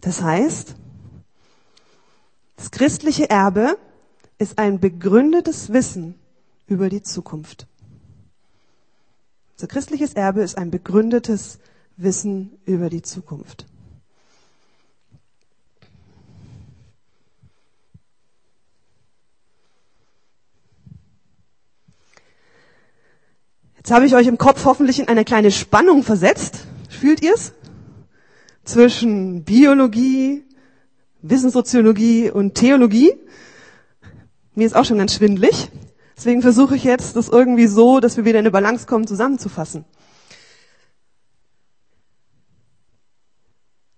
Das 0.00 0.22
heißt, 0.22 0.76
das 2.56 2.70
christliche 2.70 3.28
Erbe 3.28 3.76
ist 4.38 4.58
ein 4.58 4.78
begründetes 4.78 5.72
Wissen 5.72 6.14
über 6.68 6.88
die 6.88 7.02
Zukunft. 7.02 7.66
Unser 9.56 9.68
christliches 9.68 10.12
Erbe 10.12 10.42
ist 10.42 10.58
ein 10.58 10.70
begründetes 10.70 11.58
Wissen 11.96 12.58
über 12.66 12.90
die 12.90 13.00
Zukunft. 13.00 13.64
Jetzt 23.78 23.90
habe 23.90 24.04
ich 24.04 24.14
euch 24.14 24.26
im 24.26 24.36
Kopf 24.36 24.66
hoffentlich 24.66 24.98
in 24.98 25.08
eine 25.08 25.24
kleine 25.24 25.50
Spannung 25.50 26.02
versetzt. 26.02 26.66
Fühlt 26.90 27.22
ihr's? 27.22 27.52
Zwischen 28.62 29.44
Biologie, 29.44 30.44
Wissenssoziologie 31.22 32.30
und 32.30 32.56
Theologie. 32.56 33.14
Mir 34.54 34.66
ist 34.66 34.76
auch 34.76 34.84
schon 34.84 34.98
ganz 34.98 35.14
schwindlig. 35.14 35.70
Deswegen 36.16 36.42
versuche 36.42 36.76
ich 36.76 36.84
jetzt, 36.84 37.16
das 37.16 37.28
irgendwie 37.28 37.66
so, 37.66 38.00
dass 38.00 38.16
wir 38.16 38.24
wieder 38.24 38.38
in 38.38 38.44
eine 38.44 38.50
Balance 38.50 38.86
kommen, 38.86 39.06
zusammenzufassen. 39.06 39.84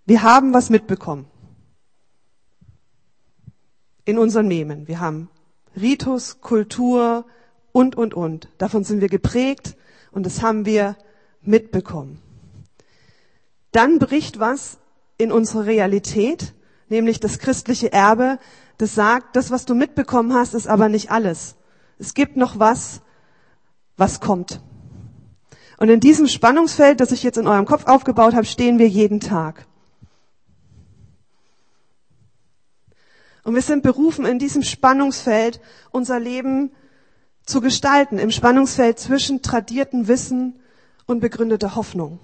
Wir 0.05 0.23
haben 0.23 0.53
was 0.53 0.71
mitbekommen. 0.71 1.27
In 4.05 4.19
unseren 4.19 4.49
Memen. 4.49 4.89
Wir 4.89 5.01
haben 5.01 5.29
Ritus, 5.77 6.41
Kultur, 6.41 7.25
und, 7.73 7.97
und, 7.97 8.15
und. 8.15 8.49
Davon 8.59 8.85
sind 8.85 9.01
wir 9.01 9.09
geprägt 9.09 9.77
und 10.11 10.27
das 10.27 10.43
haben 10.43 10.67
wir 10.67 10.97
mitbekommen. 11.43 12.21
Dann 13.73 13.99
bricht 13.99 14.41
was 14.41 14.79
in 15.17 15.31
unsere 15.31 15.67
Realität, 15.67 16.55
nämlich 16.89 17.21
das 17.21 17.39
christliche 17.39 17.93
Erbe, 17.93 18.39
das 18.79 18.95
sagt, 18.95 19.37
das, 19.37 19.51
was 19.51 19.65
du 19.65 19.75
mitbekommen 19.75 20.33
hast, 20.35 20.55
ist 20.55 20.67
aber 20.67 20.89
nicht 20.89 21.11
alles. 21.11 21.57
Es 21.99 22.15
gibt 22.15 22.37
noch 22.37 22.59
was, 22.59 23.01
was 23.97 24.21
kommt. 24.21 24.61
Und 25.79 25.91
in 25.91 26.01
diesem 26.01 26.27
Spannungsfeld, 26.27 27.01
das 27.01 27.13
ich 27.13 27.23
jetzt 27.23 27.39
in 27.39 27.47
eurem 27.47 27.67
Kopf 27.67 27.87
aufgebaut 27.87 28.35
habe, 28.35 28.47
stehen 28.47 28.79
wir 28.79 28.89
jeden 28.89 29.21
Tag. 29.21 29.67
Und 33.45 33.55
wir 33.55 33.63
sind 33.63 33.83
berufen, 33.83 34.27
in 34.27 34.39
diesem 34.39 34.63
Spannungsfeld 34.63 35.61
unser 35.91 36.21
Leben 36.21 36.73
zu 37.47 37.61
gestalten 37.63 38.19
im 38.19 38.31
Spannungsfeld 38.31 38.99
zwischen 38.99 39.41
tradiertem 39.41 40.07
Wissen 40.07 40.61
und 41.07 41.21
begründeter 41.21 41.75
Hoffnung. 41.75 42.19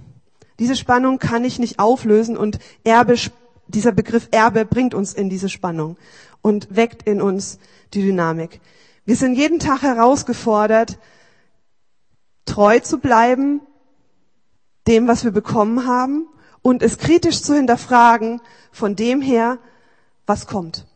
Diese 0.58 0.76
Spannung 0.76 1.18
kann 1.18 1.44
ich 1.44 1.58
nicht 1.58 1.78
auflösen 1.78 2.36
und 2.36 2.58
Erbe, 2.84 3.16
dieser 3.66 3.92
Begriff 3.92 4.28
Erbe 4.32 4.66
bringt 4.66 4.94
uns 4.94 5.14
in 5.14 5.30
diese 5.30 5.48
Spannung 5.48 5.96
und 6.42 6.76
weckt 6.76 7.04
in 7.04 7.22
uns 7.22 7.58
die 7.94 8.02
Dynamik. 8.02 8.60
Wir 9.04 9.16
sind 9.16 9.34
jeden 9.34 9.58
Tag 9.58 9.82
herausgefordert, 9.82 10.98
treu 12.46 12.80
zu 12.80 12.98
bleiben 12.98 13.60
dem, 14.86 15.08
was 15.08 15.24
wir 15.24 15.30
bekommen 15.30 15.86
haben 15.86 16.26
und 16.62 16.82
es 16.82 16.98
kritisch 16.98 17.42
zu 17.42 17.54
hinterfragen 17.54 18.40
von 18.70 18.96
dem 18.96 19.20
her, 19.20 19.58
was 20.26 20.46
kommt. 20.46 20.86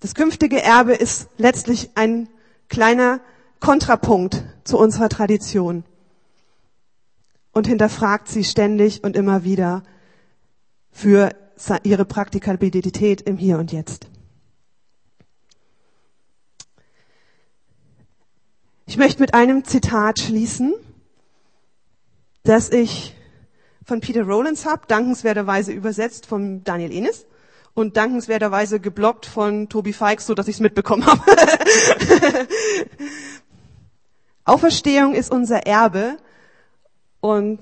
Das 0.00 0.14
künftige 0.14 0.62
Erbe 0.62 0.94
ist 0.94 1.28
letztlich 1.38 1.90
ein 1.96 2.28
kleiner 2.68 3.20
Kontrapunkt 3.60 4.44
zu 4.62 4.78
unserer 4.78 5.08
Tradition 5.08 5.84
und 7.52 7.66
hinterfragt 7.66 8.28
sie 8.28 8.44
ständig 8.44 9.02
und 9.02 9.16
immer 9.16 9.42
wieder 9.42 9.82
für 10.92 11.30
ihre 11.82 12.04
Praktikabilität 12.04 13.22
im 13.22 13.36
Hier 13.36 13.58
und 13.58 13.72
Jetzt. 13.72 14.06
Ich 18.88 18.96
möchte 18.96 19.20
mit 19.20 19.34
einem 19.34 19.64
Zitat 19.64 20.18
schließen, 20.18 20.72
das 22.42 22.70
ich 22.70 23.14
von 23.84 24.00
Peter 24.00 24.22
Rollins 24.22 24.64
habe, 24.64 24.86
dankenswerterweise 24.88 25.72
übersetzt 25.72 26.24
von 26.24 26.64
Daniel 26.64 26.90
Enes 26.92 27.26
und 27.74 27.98
dankenswerterweise 27.98 28.80
geblockt 28.80 29.26
von 29.26 29.68
Tobi 29.68 29.92
Feix, 29.92 30.24
so 30.24 30.32
dass 30.32 30.48
ich 30.48 30.56
es 30.56 30.60
mitbekommen 30.60 31.04
habe. 31.04 31.20
Auferstehung 34.46 35.12
ist 35.12 35.30
unser 35.30 35.66
Erbe 35.66 36.16
und 37.20 37.58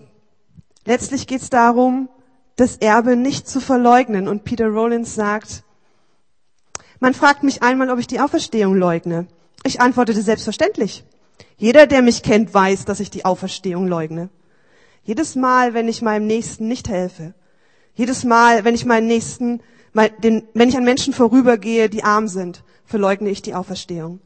letztlich 0.85 1.27
geht 1.27 1.43
es 1.43 1.51
darum, 1.51 2.09
das 2.55 2.77
Erbe 2.77 3.17
nicht 3.17 3.49
zu 3.49 3.59
verleugnen. 3.59 4.29
Und 4.29 4.45
Peter 4.45 4.69
Rollins 4.69 5.17
sagt, 5.17 5.65
man 7.01 7.15
fragt 7.15 7.43
mich 7.43 7.65
einmal, 7.65 7.91
ob 7.91 7.99
ich 7.99 8.07
die 8.07 8.21
Auferstehung 8.21 8.77
leugne. 8.77 9.27
Ich 9.65 9.81
antwortete 9.81 10.23
selbstverständlich. 10.23 11.05
Jeder, 11.57 11.87
der 11.87 12.03
mich 12.03 12.22
kennt, 12.22 12.53
weiß, 12.53 12.85
dass 12.85 13.01
ich 13.01 13.11
die 13.11 13.25
Auferstehung 13.25 13.87
leugne. 13.88 14.29
Jedes 15.05 15.37
Mal, 15.37 15.75
wenn 15.75 15.88
ich 15.88 16.03
meinem 16.03 16.27
Nächsten 16.27 16.68
nicht 16.68 16.88
helfe, 16.88 17.35
jedes 17.94 18.25
Mal, 18.25 18.64
wenn 18.64 18.75
ich 18.75 18.85
meinen 18.85 19.07
Nächsten 19.07 19.61
Wenn 19.94 20.68
ich 20.68 20.77
an 20.77 20.85
Menschen 20.85 21.14
vorübergehe, 21.14 21.88
die 21.88 22.05
arm 22.05 22.29
sind, 22.29 22.62
verleugne 22.85 23.31
ich 23.31 23.40
die 23.40 23.55
Auferstehung. 23.55 24.20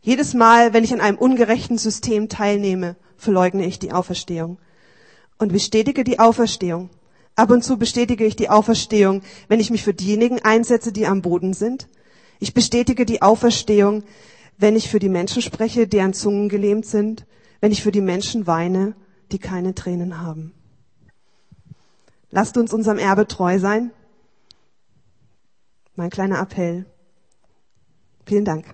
Jedes 0.00 0.32
Mal, 0.32 0.72
wenn 0.72 0.84
ich 0.84 0.92
an 0.92 1.00
einem 1.00 1.18
ungerechten 1.18 1.76
System 1.76 2.28
teilnehme, 2.28 2.94
verleugne 3.16 3.66
ich 3.66 3.80
die 3.80 3.90
Auferstehung. 3.90 4.58
Und 5.36 5.50
bestätige 5.52 6.04
die 6.04 6.20
Auferstehung. 6.20 6.88
Ab 7.34 7.50
und 7.50 7.64
zu 7.64 7.78
bestätige 7.78 8.24
ich 8.24 8.36
die 8.36 8.48
Auferstehung, 8.48 9.22
wenn 9.48 9.58
ich 9.58 9.70
mich 9.70 9.82
für 9.82 9.92
diejenigen 9.92 10.40
einsetze, 10.44 10.92
die 10.92 11.08
am 11.08 11.20
Boden 11.20 11.52
sind. 11.52 11.88
Ich 12.38 12.54
bestätige 12.54 13.04
die 13.04 13.20
Auferstehung, 13.20 14.04
wenn 14.58 14.76
ich 14.76 14.90
für 14.90 14.98
die 14.98 15.08
Menschen 15.08 15.40
spreche, 15.40 15.86
deren 15.86 16.12
Zungen 16.12 16.48
gelähmt 16.48 16.84
sind, 16.84 17.26
wenn 17.60 17.72
ich 17.72 17.82
für 17.82 17.92
die 17.92 18.00
Menschen 18.00 18.46
weine, 18.46 18.94
die 19.32 19.38
keine 19.38 19.74
Tränen 19.74 20.20
haben. 20.20 20.52
Lasst 22.30 22.56
uns 22.56 22.74
unserem 22.74 22.98
Erbe 22.98 23.26
treu 23.26 23.58
sein. 23.58 23.92
Mein 25.94 26.10
kleiner 26.10 26.40
Appell. 26.40 26.84
Vielen 28.26 28.44
Dank. 28.44 28.66